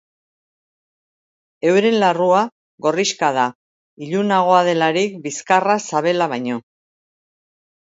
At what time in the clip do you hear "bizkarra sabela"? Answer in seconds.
5.29-6.33